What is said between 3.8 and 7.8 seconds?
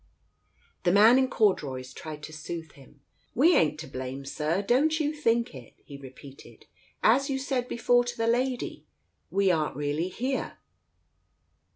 to blame, Sir, don't you think it!" he repeated. "As you said